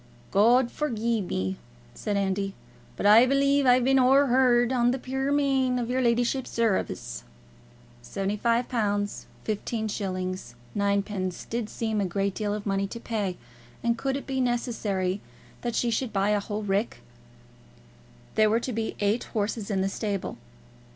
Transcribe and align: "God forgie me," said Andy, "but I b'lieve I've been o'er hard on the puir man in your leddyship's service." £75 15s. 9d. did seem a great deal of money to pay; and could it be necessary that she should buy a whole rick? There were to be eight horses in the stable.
"God 0.31 0.71
forgie 0.71 1.21
me," 1.21 1.57
said 1.93 2.17
Andy, 2.17 2.55
"but 2.97 3.05
I 3.05 3.27
b'lieve 3.27 3.67
I've 3.67 3.83
been 3.83 3.99
o'er 3.99 4.25
hard 4.29 4.73
on 4.73 4.89
the 4.89 4.97
puir 4.97 5.31
man 5.31 5.77
in 5.77 5.87
your 5.87 6.01
leddyship's 6.01 6.49
service." 6.49 7.23
£75 8.03 9.25
15s. 9.45 10.55
9d. 10.75 11.49
did 11.51 11.69
seem 11.69 12.01
a 12.01 12.05
great 12.05 12.33
deal 12.33 12.55
of 12.55 12.65
money 12.65 12.87
to 12.87 12.99
pay; 12.99 13.37
and 13.83 13.95
could 13.95 14.17
it 14.17 14.25
be 14.25 14.41
necessary 14.41 15.21
that 15.61 15.75
she 15.75 15.91
should 15.91 16.11
buy 16.11 16.31
a 16.31 16.39
whole 16.39 16.63
rick? 16.63 17.01
There 18.33 18.49
were 18.49 18.59
to 18.59 18.73
be 18.73 18.95
eight 19.01 19.25
horses 19.25 19.69
in 19.69 19.81
the 19.81 19.87
stable. 19.89 20.35